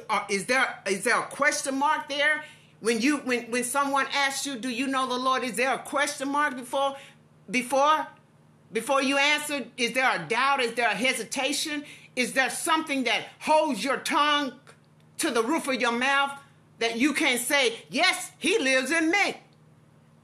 Uh, 0.09 0.23
is 0.29 0.45
there 0.45 0.79
is 0.87 1.03
there 1.03 1.19
a 1.19 1.23
question 1.23 1.77
mark 1.77 2.09
there? 2.09 2.43
When 2.79 3.01
you 3.01 3.17
when 3.17 3.51
when 3.51 3.63
someone 3.63 4.07
asks 4.13 4.45
you 4.45 4.55
do 4.55 4.69
you 4.69 4.87
know 4.87 5.07
the 5.07 5.17
lord? 5.17 5.43
Is 5.43 5.55
there 5.55 5.73
a 5.73 5.79
question 5.79 6.29
mark 6.29 6.55
before 6.55 6.95
before 7.49 8.07
before 8.73 9.01
you 9.01 9.17
answer? 9.17 9.65
Is 9.77 9.93
there 9.93 10.09
a 10.09 10.27
doubt? 10.27 10.61
Is 10.61 10.73
there 10.73 10.89
a 10.89 10.95
hesitation? 10.95 11.83
Is 12.15 12.33
there 12.33 12.49
something 12.49 13.03
that 13.03 13.27
holds 13.39 13.83
your 13.83 13.97
tongue 13.97 14.53
to 15.17 15.31
the 15.31 15.43
roof 15.43 15.67
of 15.67 15.75
your 15.75 15.91
mouth 15.91 16.31
that 16.79 16.97
you 16.97 17.13
can't 17.13 17.39
say 17.39 17.73
yes 17.89 18.31
he 18.37 18.59
lives 18.59 18.91
in 18.91 19.09
me. 19.09 19.35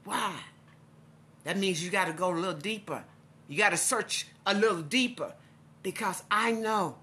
Why? 0.04 0.34
That 1.44 1.58
means 1.58 1.82
you 1.82 1.90
got 1.90 2.06
to 2.06 2.12
go 2.12 2.32
a 2.32 2.36
little 2.36 2.60
deeper. 2.60 3.04
You 3.48 3.58
got 3.58 3.70
to 3.70 3.76
search 3.76 4.26
a 4.46 4.54
little 4.54 4.82
deeper 4.82 5.34
because 5.82 6.22
i 6.30 6.52
know 6.52 6.96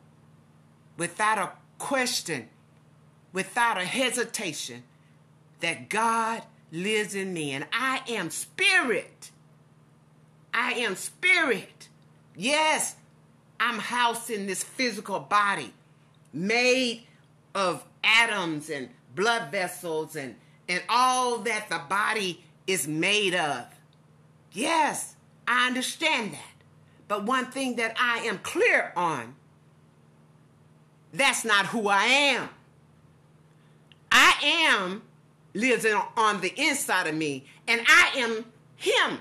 without 0.97 1.37
a 1.37 1.51
question, 1.79 2.49
without 3.33 3.77
a 3.77 3.85
hesitation, 3.85 4.83
that 5.61 5.89
God 5.89 6.43
lives 6.71 7.15
in 7.15 7.33
me 7.33 7.51
and 7.51 7.65
I 7.73 8.01
am 8.07 8.29
spirit. 8.29 9.31
I 10.53 10.73
am 10.73 10.95
spirit. 10.95 11.89
Yes, 12.35 12.95
I'm 13.59 13.79
housed 13.79 14.29
in 14.29 14.45
this 14.45 14.63
physical 14.63 15.19
body 15.19 15.73
made 16.31 17.03
of 17.55 17.83
atoms 18.03 18.69
and 18.69 18.89
blood 19.15 19.51
vessels 19.51 20.15
and, 20.15 20.35
and 20.67 20.81
all 20.87 21.39
that 21.39 21.69
the 21.69 21.81
body 21.89 22.43
is 22.67 22.87
made 22.87 23.35
of. 23.35 23.65
Yes, 24.51 25.15
I 25.47 25.67
understand 25.67 26.33
that. 26.33 26.39
But 27.07 27.23
one 27.23 27.47
thing 27.47 27.75
that 27.77 27.95
I 27.99 28.19
am 28.19 28.37
clear 28.39 28.93
on 28.95 29.35
that's 31.13 31.43
not 31.43 31.67
who 31.67 31.87
I 31.87 32.03
am. 32.03 32.49
I 34.11 34.33
am 34.43 35.01
lives 35.53 35.85
on 36.17 36.41
the 36.41 36.53
inside 36.59 37.07
of 37.07 37.15
me, 37.15 37.45
and 37.67 37.81
I 37.87 38.11
am 38.17 38.45
Him. 38.75 39.19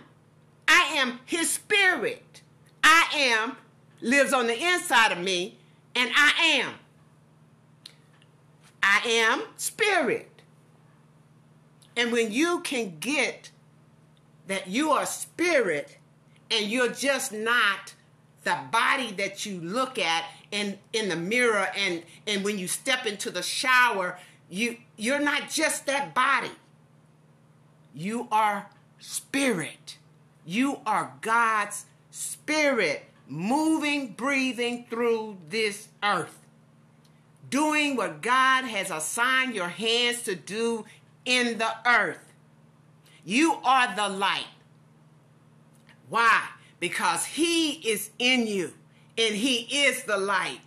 I 0.66 0.94
am 0.96 1.20
His 1.24 1.50
Spirit. 1.50 2.42
I 2.82 3.06
am 3.14 3.56
lives 4.00 4.32
on 4.32 4.46
the 4.46 4.62
inside 4.62 5.12
of 5.12 5.18
me, 5.18 5.58
and 5.94 6.10
I 6.14 6.32
am. 6.60 6.74
I 8.82 9.00
am 9.06 9.42
Spirit. 9.56 10.42
And 11.96 12.12
when 12.12 12.30
you 12.30 12.60
can 12.60 12.98
get 13.00 13.50
that 14.46 14.68
you 14.68 14.90
are 14.90 15.04
Spirit 15.04 15.98
and 16.50 16.70
you're 16.70 16.92
just 16.92 17.32
not 17.32 17.94
the 18.44 18.56
body 18.70 19.12
that 19.12 19.44
you 19.44 19.60
look 19.60 19.98
at 19.98 20.24
in 20.50 20.78
in 20.92 21.08
the 21.08 21.16
mirror 21.16 21.68
and 21.76 22.02
and 22.26 22.44
when 22.44 22.58
you 22.58 22.66
step 22.66 23.06
into 23.06 23.30
the 23.30 23.42
shower 23.42 24.18
you 24.48 24.76
you're 24.96 25.20
not 25.20 25.50
just 25.50 25.86
that 25.86 26.14
body 26.14 26.50
you 27.94 28.28
are 28.32 28.70
spirit 28.98 29.98
you 30.48 30.80
are 30.86 31.12
God's 31.20 31.84
spirit 32.10 33.04
moving, 33.28 34.12
breathing 34.12 34.86
through 34.88 35.36
this 35.48 35.88
earth, 36.02 36.38
doing 37.50 37.96
what 37.96 38.22
God 38.22 38.64
has 38.64 38.90
assigned 38.90 39.54
your 39.54 39.68
hands 39.68 40.22
to 40.22 40.34
do 40.34 40.86
in 41.24 41.58
the 41.58 41.70
earth. 41.86 42.32
You 43.24 43.56
are 43.62 43.94
the 43.94 44.08
light. 44.08 44.46
Why? 46.08 46.42
Because 46.80 47.26
He 47.26 47.72
is 47.72 48.10
in 48.18 48.46
you 48.46 48.72
and 49.18 49.34
He 49.34 49.84
is 49.84 50.04
the 50.04 50.16
light. 50.16 50.60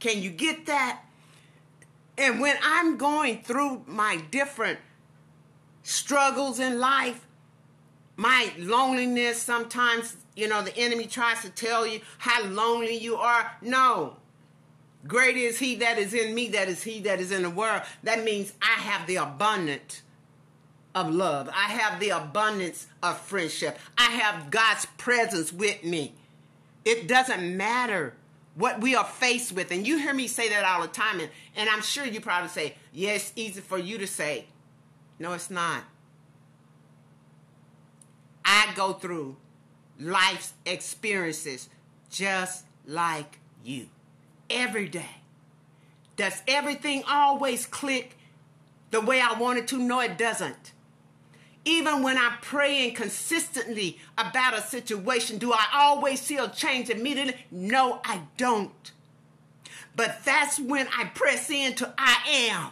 Can 0.00 0.20
you 0.20 0.30
get 0.30 0.66
that? 0.66 1.02
And 2.18 2.40
when 2.40 2.56
I'm 2.62 2.96
going 2.96 3.42
through 3.42 3.84
my 3.86 4.16
different 4.30 4.78
struggles 5.82 6.58
in 6.58 6.78
life, 6.80 7.26
my 8.16 8.50
loneliness, 8.58 9.40
sometimes, 9.40 10.16
you 10.34 10.48
know, 10.48 10.62
the 10.62 10.76
enemy 10.76 11.06
tries 11.06 11.42
to 11.42 11.50
tell 11.50 11.86
you 11.86 12.00
how 12.18 12.44
lonely 12.44 12.96
you 12.96 13.16
are. 13.16 13.52
No. 13.60 14.16
Great 15.06 15.36
is 15.36 15.58
he 15.58 15.76
that 15.76 15.98
is 15.98 16.14
in 16.14 16.34
me, 16.34 16.48
that 16.48 16.68
is 16.68 16.82
he 16.82 17.00
that 17.00 17.20
is 17.20 17.30
in 17.30 17.42
the 17.42 17.50
world. 17.50 17.82
That 18.02 18.24
means 18.24 18.52
I 18.60 18.80
have 18.80 19.06
the 19.06 19.16
abundance 19.16 20.02
of 20.94 21.14
love. 21.14 21.48
I 21.50 21.68
have 21.68 22.00
the 22.00 22.08
abundance 22.08 22.86
of 23.02 23.20
friendship. 23.20 23.78
I 23.98 24.10
have 24.10 24.50
God's 24.50 24.86
presence 24.96 25.52
with 25.52 25.84
me. 25.84 26.14
It 26.86 27.08
doesn't 27.08 27.56
matter 27.56 28.14
what 28.54 28.80
we 28.80 28.94
are 28.94 29.04
faced 29.04 29.52
with. 29.52 29.72
And 29.72 29.86
you 29.86 29.98
hear 29.98 30.14
me 30.14 30.28
say 30.28 30.48
that 30.48 30.64
all 30.64 30.80
the 30.80 30.88
time. 30.88 31.20
And, 31.20 31.28
and 31.56 31.68
I'm 31.68 31.82
sure 31.82 32.06
you 32.06 32.20
probably 32.20 32.48
say, 32.48 32.76
yes, 32.92 33.30
it's 33.30 33.32
easy 33.34 33.60
for 33.60 33.76
you 33.76 33.98
to 33.98 34.06
say. 34.06 34.46
No, 35.18 35.32
it's 35.32 35.50
not. 35.50 35.82
I 38.44 38.72
go 38.76 38.92
through 38.92 39.36
life's 39.98 40.54
experiences 40.64 41.68
just 42.08 42.64
like 42.86 43.40
you 43.64 43.88
every 44.48 44.88
day. 44.88 45.16
Does 46.14 46.40
everything 46.46 47.02
always 47.08 47.66
click 47.66 48.16
the 48.92 49.00
way 49.00 49.20
I 49.20 49.32
wanted 49.38 49.66
to? 49.68 49.78
No, 49.78 50.00
it 50.00 50.16
doesn't. 50.16 50.72
Even 51.66 52.04
when 52.04 52.16
I'm 52.16 52.38
praying 52.42 52.94
consistently 52.94 53.98
about 54.16 54.56
a 54.56 54.62
situation, 54.62 55.36
do 55.36 55.52
I 55.52 55.66
always 55.74 56.20
see 56.20 56.36
a 56.36 56.48
change 56.48 56.90
immediately? 56.90 57.34
No, 57.50 58.00
I 58.04 58.22
don't. 58.36 58.92
But 59.96 60.24
that's 60.24 60.60
when 60.60 60.86
I 60.96 61.06
press 61.06 61.50
into 61.50 61.92
I 61.98 62.18
am. 62.28 62.70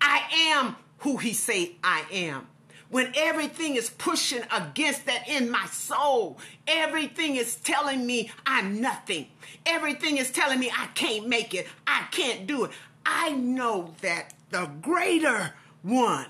I 0.00 0.22
am 0.54 0.76
who 1.00 1.18
he 1.18 1.34
say 1.34 1.72
I 1.84 2.04
am. 2.10 2.46
When 2.88 3.12
everything 3.16 3.76
is 3.76 3.90
pushing 3.90 4.44
against 4.50 5.04
that 5.04 5.28
in 5.28 5.50
my 5.50 5.66
soul, 5.66 6.38
everything 6.66 7.36
is 7.36 7.56
telling 7.56 8.06
me 8.06 8.30
I'm 8.46 8.80
nothing. 8.80 9.26
Everything 9.66 10.16
is 10.16 10.30
telling 10.30 10.58
me 10.58 10.70
I 10.74 10.86
can't 10.94 11.28
make 11.28 11.52
it. 11.52 11.66
I 11.86 12.06
can't 12.12 12.46
do 12.46 12.64
it. 12.64 12.70
I 13.04 13.32
know 13.32 13.94
that 14.00 14.32
the 14.48 14.70
greater 14.80 15.52
one 15.82 16.26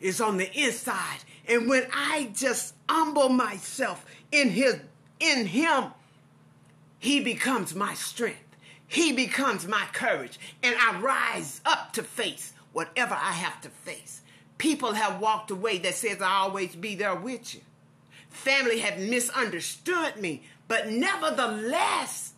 is 0.00 0.20
on 0.20 0.36
the 0.36 0.52
inside. 0.58 1.18
And 1.46 1.68
when 1.68 1.86
I 1.92 2.30
just 2.34 2.74
humble 2.88 3.28
myself 3.28 4.04
in 4.30 4.50
his 4.50 4.78
in 5.20 5.46
him, 5.46 5.86
he 6.98 7.20
becomes 7.20 7.74
my 7.74 7.94
strength. 7.94 8.56
He 8.86 9.12
becomes 9.12 9.66
my 9.66 9.86
courage. 9.92 10.38
And 10.62 10.76
I 10.78 10.98
rise 11.00 11.60
up 11.64 11.92
to 11.94 12.02
face 12.02 12.52
whatever 12.72 13.14
I 13.14 13.32
have 13.32 13.60
to 13.62 13.68
face. 13.68 14.22
People 14.58 14.92
have 14.92 15.20
walked 15.20 15.50
away 15.50 15.78
that 15.78 15.94
says 15.94 16.20
I'll 16.20 16.48
always 16.48 16.74
be 16.74 16.94
there 16.94 17.14
with 17.14 17.54
you. 17.54 17.60
Family 18.28 18.80
have 18.80 18.98
misunderstood 18.98 20.16
me, 20.16 20.42
but 20.66 20.88
nevertheless, 20.88 22.34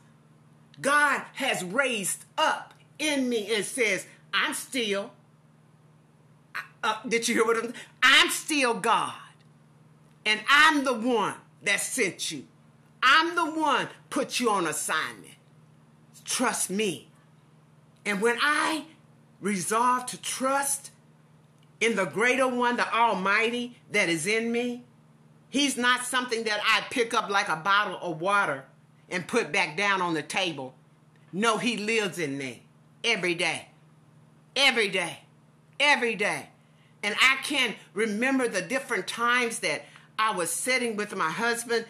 God 0.80 1.22
has 1.34 1.64
raised 1.64 2.24
up 2.38 2.74
in 2.98 3.28
me 3.28 3.54
and 3.54 3.64
says, 3.64 4.06
I'm 4.32 4.54
still 4.54 5.10
uh, 6.82 6.96
did 7.06 7.28
you 7.28 7.34
hear 7.34 7.44
what 7.44 7.56
I'm 7.62 7.72
I'm 8.02 8.30
still 8.30 8.74
God. 8.74 9.14
And 10.24 10.40
I'm 10.48 10.84
the 10.84 10.94
one 10.94 11.34
that 11.62 11.80
sent 11.80 12.30
you. 12.30 12.44
I'm 13.02 13.34
the 13.34 13.60
one 13.60 13.88
put 14.10 14.40
you 14.40 14.50
on 14.50 14.66
assignment. 14.66 15.34
Trust 16.24 16.70
me. 16.70 17.08
And 18.04 18.20
when 18.20 18.36
I 18.40 18.84
resolve 19.40 20.06
to 20.06 20.20
trust 20.20 20.90
in 21.80 21.96
the 21.96 22.04
greater 22.04 22.46
one, 22.46 22.76
the 22.76 22.92
Almighty 22.94 23.78
that 23.90 24.08
is 24.08 24.26
in 24.26 24.52
me, 24.52 24.84
He's 25.48 25.76
not 25.76 26.04
something 26.04 26.44
that 26.44 26.60
I 26.64 26.84
pick 26.90 27.12
up 27.12 27.28
like 27.28 27.48
a 27.48 27.56
bottle 27.56 27.98
of 28.00 28.20
water 28.20 28.64
and 29.08 29.26
put 29.26 29.50
back 29.50 29.76
down 29.76 30.00
on 30.00 30.14
the 30.14 30.22
table. 30.22 30.74
No, 31.32 31.58
He 31.58 31.76
lives 31.76 32.18
in 32.18 32.38
me 32.38 32.62
every 33.02 33.34
day. 33.34 33.68
Every 34.54 34.88
day. 34.88 35.20
Every 35.80 36.14
day. 36.14 36.49
And 37.02 37.14
I 37.20 37.38
can 37.42 37.74
remember 37.94 38.48
the 38.48 38.62
different 38.62 39.06
times 39.06 39.60
that 39.60 39.84
I 40.18 40.34
was 40.36 40.50
sitting 40.50 40.96
with 40.96 41.14
my 41.16 41.30
husband 41.30 41.86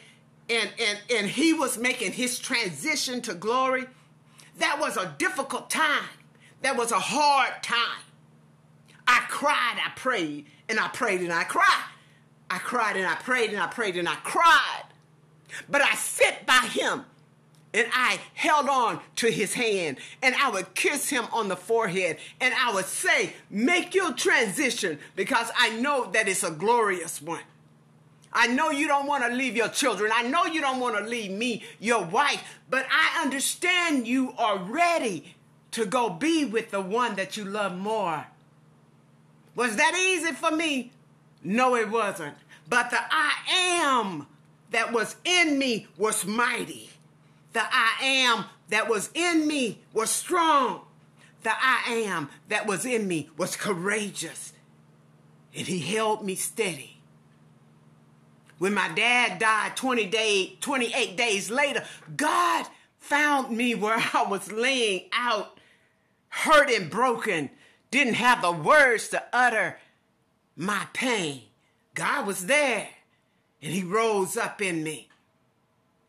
and, 0.49 0.71
and, 0.81 0.99
and 1.15 1.27
he 1.29 1.53
was 1.53 1.79
making 1.79 2.13
his 2.13 2.39
transition 2.39 3.21
to 3.23 3.35
glory. 3.35 3.87
That 4.59 4.79
was 4.81 4.97
a 4.97 5.15
difficult 5.19 5.71
time. 5.71 6.09
That 6.63 6.77
was 6.77 6.93
a 6.93 6.99
hard 6.99 7.63
time. 7.63 8.03
I 9.07 9.25
cried, 9.29 9.79
I 9.85 9.91
prayed, 9.97 10.47
and 10.69 10.79
I 10.79 10.89
prayed 10.89 11.21
and 11.21 11.33
I 11.33 11.45
cried. 11.45 11.85
I 12.51 12.59
cried 12.59 12.97
and 12.97 13.07
I 13.07 13.15
prayed 13.15 13.51
and 13.51 13.61
I 13.61 13.69
prayed 13.69 13.97
and 13.97 14.09
I 14.09 14.17
cried. 14.17 14.85
But 15.69 15.83
I 15.83 15.95
sat 15.95 16.47
by 16.47 16.69
him 16.71 17.05
and 17.73 17.87
I 17.93 18.19
held 18.35 18.69
on 18.69 19.01
to 19.17 19.31
his 19.31 19.55
hand 19.55 19.99
and 20.23 20.35
I 20.35 20.51
would 20.51 20.75
kiss 20.75 21.09
him 21.09 21.25
on 21.33 21.49
the 21.49 21.57
forehead 21.57 22.19
and 22.41 22.53
I 22.55 22.75
would 22.75 22.87
say, 22.87 23.35
Make 23.49 23.95
your 23.95 24.13
transition 24.13 24.99
because 25.15 25.51
I 25.57 25.71
know 25.77 26.11
that 26.11 26.29
it's 26.29 26.43
a 26.43 26.51
glorious 26.51 27.23
one. 27.23 27.43
I 28.33 28.47
know 28.47 28.71
you 28.71 28.87
don't 28.87 29.07
want 29.07 29.25
to 29.25 29.33
leave 29.33 29.57
your 29.57 29.69
children. 29.69 30.13
I 30.15 30.23
know 30.23 30.47
you 30.47 30.61
don't 30.61 30.79
want 30.81 30.97
to 30.99 31.05
leave 31.05 31.33
me, 31.33 31.65
your 31.81 32.05
wife, 32.05 32.61
but 32.69 32.87
I 32.91 33.23
understand 33.23 34.07
you 34.07 34.35
are 34.39 34.59
ready 34.59 35.35
to 35.73 35.85
go 35.87 36.11
be 36.11 36.45
with 36.45 36.71
the 36.71 36.81
one 36.81 37.17
that 37.17 37.37
you 37.37 37.45
love 37.45 37.77
more. 37.77 38.27
Was 39.57 39.77
that 39.77 39.97
easy 39.97 40.33
for 40.33 40.51
me? 40.51 40.93
No, 41.43 41.75
it 41.75 41.91
wasn't. 41.91 42.37
But 42.69 42.91
the 42.91 42.99
I 43.11 43.33
am 43.49 44.27
that 44.71 44.93
was 44.93 45.17
in 45.25 45.59
me 45.59 45.89
was 45.97 46.25
mighty. 46.25 46.90
The 47.53 47.63
I 47.63 47.97
am 48.01 48.45
that 48.69 48.89
was 48.89 49.11
in 49.15 49.47
me 49.47 49.81
was 49.93 50.11
strong. 50.11 50.83
The 51.43 51.51
I 51.51 51.83
am 52.07 52.29
that 52.49 52.67
was 52.67 52.85
in 52.85 53.09
me 53.09 53.31
was 53.37 53.57
courageous. 53.57 54.53
And 55.57 55.67
he 55.67 55.81
held 55.81 56.25
me 56.25 56.35
steady. 56.35 57.01
When 58.59 58.75
my 58.75 58.89
dad 58.89 59.39
died 59.39 59.75
20 59.75 60.07
day, 60.07 60.59
28 60.61 61.17
days 61.17 61.51
later, 61.51 61.85
God 62.17 62.67
found 62.99 63.57
me 63.57 63.75
where 63.75 63.99
I 64.15 64.25
was 64.25 64.53
laying 64.53 65.09
out, 65.13 65.59
hurt 66.29 66.71
and 66.71 66.91
broken, 66.91 67.51
didn't 67.91 68.15
have 68.15 68.43
the 68.43 68.53
words 68.53 69.09
to 69.09 69.25
utter 69.33 69.79
my 70.57 70.87
pain. 70.93 71.43
God 71.95 72.27
was 72.27 72.47
there, 72.47 72.89
and 73.63 73.73
he 73.73 73.83
rose 73.83 74.37
up 74.37 74.63
in 74.63 74.85
me. 74.85 75.10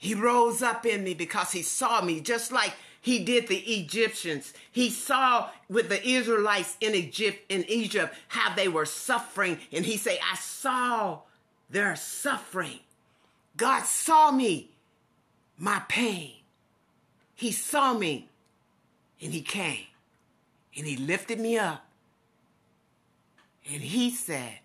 He 0.02 0.16
rose 0.16 0.64
up 0.64 0.84
in 0.84 1.04
me 1.04 1.14
because 1.14 1.52
he 1.52 1.62
saw 1.62 2.02
me 2.02 2.22
just 2.22 2.52
like 2.52 2.74
he 3.00 3.24
did 3.24 3.48
the 3.48 3.60
Egyptians. 3.60 4.52
He 4.72 4.90
saw 4.90 5.52
with 5.70 5.90
the 5.90 6.04
Israelites 6.04 6.76
in 6.82 6.96
Egypt 6.96 7.40
in 7.50 7.66
Egypt 7.66 8.16
how 8.30 8.56
they 8.56 8.68
were 8.68 8.88
suffering 8.88 9.60
and 9.72 9.86
he 9.86 9.98
said, 9.98 10.18
"I 10.24 10.38
saw 10.38 11.20
their 11.70 11.96
suffering." 11.96 12.80
God 13.56 13.84
saw 13.84 14.32
me 14.32 14.72
my 15.56 15.84
pain. 15.88 16.34
He 17.36 17.52
saw 17.52 17.94
me 17.94 18.28
and 19.22 19.32
he 19.32 19.44
came 19.44 19.86
and 20.76 20.88
he 20.88 20.98
lifted 20.98 21.40
me 21.40 21.60
up. 21.60 21.86
And 23.72 23.84
he 23.84 24.10
said, 24.10 24.62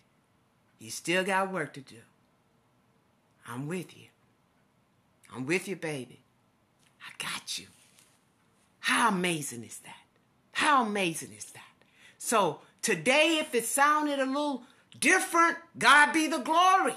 You 0.78 0.88
still 0.88 1.24
got 1.24 1.52
work 1.52 1.74
to 1.74 1.82
do. 1.82 2.00
I'm 3.46 3.66
with 3.66 3.94
you. 3.94 4.06
I'm 5.36 5.44
with 5.44 5.68
you, 5.68 5.76
baby. 5.76 6.22
I 7.02 7.12
got 7.22 7.58
you. 7.58 7.66
How 8.80 9.10
amazing 9.10 9.64
is 9.64 9.78
that? 9.80 9.94
How 10.52 10.82
amazing 10.82 11.32
is 11.36 11.44
that? 11.46 11.60
So 12.16 12.60
today, 12.80 13.38
if 13.40 13.54
it 13.54 13.66
sounded 13.66 14.18
a 14.18 14.24
little 14.24 14.62
different, 14.98 15.58
God 15.78 16.14
be 16.14 16.26
the 16.26 16.38
glory. 16.38 16.94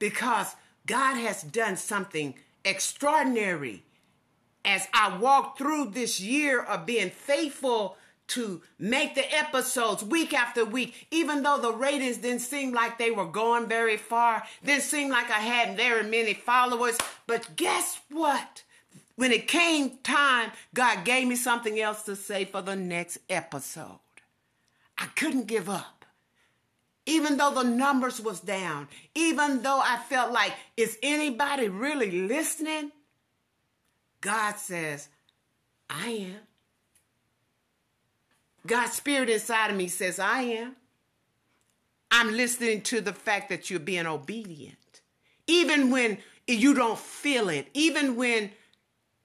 Because 0.00 0.56
God 0.86 1.14
has 1.14 1.42
done 1.42 1.76
something 1.76 2.34
extraordinary 2.64 3.84
as 4.64 4.88
I 4.92 5.16
walk 5.16 5.56
through 5.56 5.90
this 5.90 6.18
year 6.18 6.60
of 6.60 6.86
being 6.86 7.10
faithful 7.10 7.96
to 8.28 8.62
make 8.78 9.14
the 9.14 9.34
episodes 9.34 10.02
week 10.02 10.32
after 10.32 10.64
week, 10.64 11.06
even 11.10 11.42
though 11.42 11.58
the 11.58 11.72
ratings 11.72 12.18
didn't 12.18 12.40
seem 12.40 12.72
like 12.72 12.98
they 12.98 13.10
were 13.10 13.26
going 13.26 13.66
very 13.66 13.96
far, 13.96 14.42
didn't 14.64 14.82
seem 14.82 15.10
like 15.10 15.30
I 15.30 15.40
had 15.40 15.76
very 15.76 16.08
many 16.08 16.34
followers. 16.34 16.96
But 17.26 17.56
guess 17.56 18.00
what? 18.10 18.62
When 19.16 19.30
it 19.30 19.46
came 19.46 19.98
time, 20.02 20.50
God 20.74 21.04
gave 21.04 21.28
me 21.28 21.36
something 21.36 21.78
else 21.78 22.02
to 22.02 22.16
say 22.16 22.44
for 22.44 22.62
the 22.62 22.76
next 22.76 23.18
episode. 23.28 24.00
I 24.98 25.06
couldn't 25.16 25.46
give 25.46 25.68
up. 25.68 26.04
Even 27.06 27.36
though 27.36 27.52
the 27.52 27.62
numbers 27.62 28.20
was 28.20 28.40
down, 28.40 28.88
even 29.14 29.62
though 29.62 29.80
I 29.80 29.98
felt 30.08 30.32
like, 30.32 30.54
is 30.76 30.98
anybody 31.02 31.68
really 31.68 32.10
listening? 32.10 32.92
God 34.22 34.56
says, 34.56 35.08
I 35.90 36.08
am. 36.08 36.40
God's 38.66 38.92
spirit 38.92 39.28
inside 39.28 39.70
of 39.70 39.76
me 39.76 39.88
says, 39.88 40.18
I 40.18 40.42
am. 40.42 40.76
I'm 42.10 42.32
listening 42.32 42.82
to 42.82 43.00
the 43.00 43.12
fact 43.12 43.48
that 43.48 43.70
you're 43.70 43.80
being 43.80 44.06
obedient. 44.06 44.76
Even 45.46 45.90
when 45.90 46.18
you 46.46 46.74
don't 46.74 46.98
feel 46.98 47.48
it, 47.48 47.68
even 47.74 48.16
when 48.16 48.50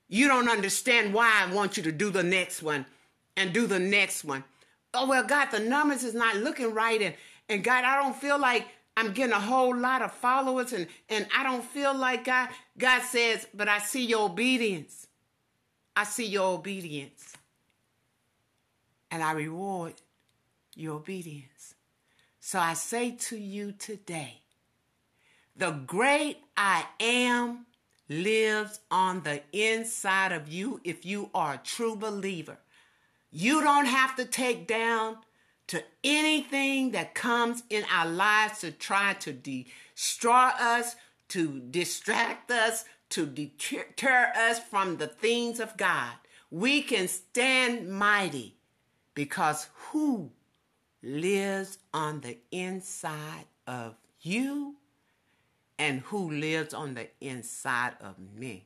you 0.08 0.28
don't 0.28 0.49
understand 0.49 1.13
why 1.13 1.32
I 1.43 1.54
want 1.54 1.78
you 1.78 1.84
to 1.84 1.91
do 1.91 2.10
the 2.10 2.23
next 2.23 2.63
one 2.63 2.86
and 3.38 3.54
do 3.54 3.67
the 3.67 3.80
next 3.80 4.25
one. 4.25 4.43
Oh, 4.93 5.08
well, 5.08 5.23
God, 5.23 5.49
the 5.52 5.60
numbers 5.60 6.04
is 6.04 6.15
not 6.15 6.38
looking 6.38 6.73
right. 6.73 7.02
And, 7.02 7.15
and 7.47 7.63
God, 7.63 7.86
I 7.86 8.02
don't 8.02 8.15
feel 8.15 8.39
like 8.39 8.67
I'm 8.97 9.13
getting 9.13 9.34
a 9.34 9.39
whole 9.39 9.75
lot 9.75 10.02
of 10.02 10.12
followers. 10.12 10.73
And, 10.73 10.88
and 11.10 11.28
I 11.38 11.43
don't 11.43 11.63
feel 11.63 11.95
like 11.95 12.25
God. 12.25 12.49
God 12.78 13.04
says, 13.04 13.47
but 13.54 13.69
I 13.69 13.80
see 13.80 14.06
your 14.06 14.25
obedience. 14.25 15.08
I 15.95 16.06
see 16.06 16.25
your 16.25 16.56
obedience 16.56 17.36
and 19.12 19.24
I 19.24 19.32
reward 19.32 19.95
your 20.76 20.95
obedience. 20.95 21.76
So 22.39 22.60
I 22.60 22.74
say 22.74 23.12
to 23.12 23.38
you 23.38 23.74
today, 23.74 24.41
the 25.56 25.72
great 25.72 26.38
I 26.56 26.86
am 27.00 27.65
lives 28.08 28.80
on 28.89 29.22
the 29.24 29.41
inside 29.52 30.32
of 30.32 30.48
you 30.48 30.82
if 30.84 31.06
you 31.06 31.30
are 31.34 31.54
a 31.56 31.62
true 31.63 31.95
believer. 31.95 32.58
You 33.32 33.62
don't 33.62 33.86
have 33.86 34.15
to 34.15 34.26
take 34.26 34.67
down 34.67 35.17
to 35.67 35.84
anything 36.04 36.91
that 36.91 37.13
comes 37.13 37.62
in 37.69 37.84
our 37.93 38.10
lives 38.10 38.60
to 38.62 38.72
try 38.72 39.13
to 39.15 39.32
destroy 39.32 40.50
us, 40.60 40.95
to 41.28 41.60
distract 41.60 42.50
us, 42.50 42.86
to 43.10 43.28
deter 43.28 44.32
us 44.36 44.60
from 44.60 44.98
the 44.98 45.08
things 45.08 45.60
of 45.60 45.78
God. 45.78 46.13
We 46.50 46.82
can 46.82 47.08
stand 47.08 47.89
mighty 47.89 48.56
because 49.20 49.68
who 49.74 50.32
lives 51.04 51.78
on 51.94 52.22
the 52.22 52.38
inside 52.54 53.44
of 53.68 53.96
you 54.22 54.76
and 55.78 56.00
who 56.00 56.32
lives 56.32 56.74
on 56.74 56.94
the 56.94 57.10
inside 57.20 57.96
of 58.00 58.16
me? 58.34 58.64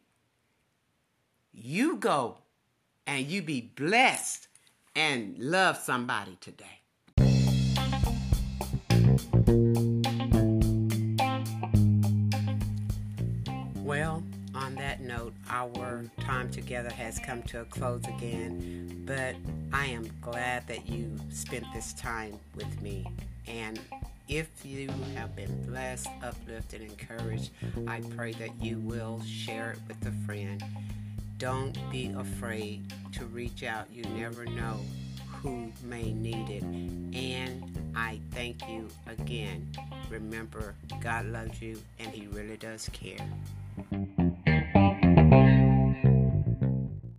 You 1.51 1.95
go 1.95 2.37
and 3.07 3.25
you 3.25 3.41
be 3.41 3.61
blessed 3.61 4.47
and 4.95 5.39
love 5.39 5.77
somebody 5.77 6.37
today. 6.39 6.82
Our 15.77 16.03
time 16.19 16.49
together 16.51 16.89
has 16.89 17.19
come 17.19 17.41
to 17.43 17.61
a 17.61 17.65
close 17.65 18.03
again, 18.05 19.03
but 19.05 19.35
I 19.71 19.85
am 19.87 20.09
glad 20.21 20.67
that 20.67 20.89
you 20.89 21.15
spent 21.31 21.65
this 21.73 21.93
time 21.93 22.37
with 22.55 22.81
me. 22.81 23.05
And 23.47 23.79
if 24.27 24.49
you 24.65 24.89
have 25.15 25.35
been 25.35 25.65
blessed, 25.65 26.07
uplifted, 26.23 26.81
encouraged, 26.81 27.51
I 27.87 28.01
pray 28.15 28.33
that 28.33 28.61
you 28.61 28.79
will 28.79 29.21
share 29.23 29.71
it 29.71 29.79
with 29.87 30.05
a 30.07 30.11
friend. 30.25 30.63
Don't 31.37 31.77
be 31.91 32.13
afraid 32.17 32.93
to 33.13 33.25
reach 33.25 33.63
out. 33.63 33.87
You 33.91 34.03
never 34.15 34.45
know 34.45 34.79
who 35.27 35.71
may 35.83 36.13
need 36.13 36.49
it. 36.49 36.63
And 36.63 37.93
I 37.95 38.19
thank 38.31 38.67
you 38.69 38.87
again. 39.07 39.69
Remember, 40.09 40.75
God 41.01 41.25
loves 41.25 41.61
you 41.61 41.81
and 41.99 42.09
He 42.09 42.27
really 42.27 42.57
does 42.57 42.89
care. 42.93 43.17